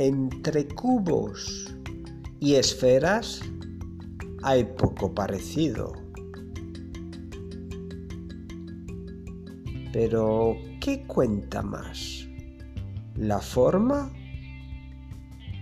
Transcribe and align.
entre 0.00 0.66
cubos 0.66 1.76
y 2.40 2.54
esferas 2.54 3.42
hay 4.42 4.64
poco 4.64 5.14
parecido. 5.14 5.92
Pero, 9.92 10.56
¿qué 10.80 11.02
cuenta 11.06 11.60
más? 11.60 12.26
¿La 13.14 13.40
forma? 13.40 14.10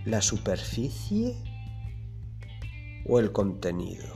¿La 0.05 0.21
superficie? 0.21 1.35
¿O 3.09 3.19
el 3.19 3.33
contenido? 3.33 4.07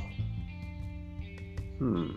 Hmm. 1.82 2.14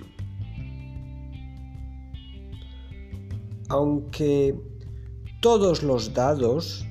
Aunque 3.69 4.55
todos 5.41 5.83
los 5.83 6.15
dados 6.15 6.87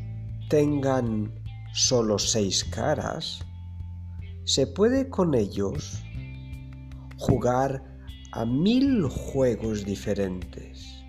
tengan 0.56 1.34
solo 1.74 2.18
seis 2.18 2.64
caras, 2.64 3.46
se 4.46 4.66
puede 4.66 5.10
con 5.10 5.36
ellos 5.36 6.02
jugar 7.18 7.84
a 8.32 8.46
mil 8.46 9.04
juegos 9.10 9.84
diferentes. 9.84 11.04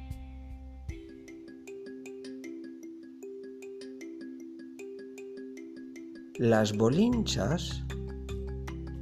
Las 6.38 6.76
bolinchas 6.76 7.84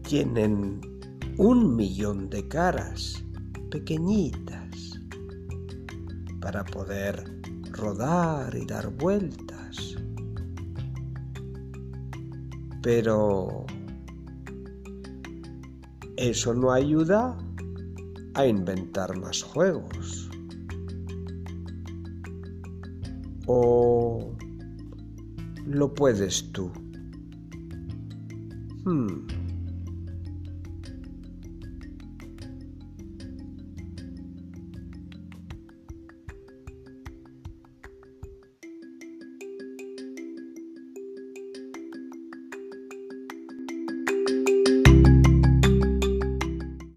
tienen 0.07 0.79
un 1.39 1.75
millón 1.75 2.29
de 2.29 2.47
caras 2.49 3.25
pequeñitas 3.71 5.01
para 6.43 6.63
poder 6.67 7.25
rodar 7.71 8.55
y 8.55 8.67
dar 8.67 8.91
vueltas. 8.91 9.95
Pero 12.85 13.65
eso 16.19 16.53
no 16.53 16.71
ayuda 16.71 17.35
a 18.35 18.47
inventar 18.47 19.19
más 19.19 19.43
juegos. 19.43 20.29
¿O 23.47 24.37
lo 25.65 25.95
puedes 25.95 26.53
tú? 26.53 26.71
Hmm. 28.85 29.44